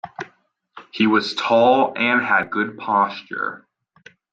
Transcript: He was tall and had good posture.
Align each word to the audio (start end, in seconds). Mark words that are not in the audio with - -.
He 0.89 1.05
was 1.05 1.35
tall 1.35 1.93
and 1.95 2.25
had 2.25 2.49
good 2.49 2.75
posture. 2.79 3.67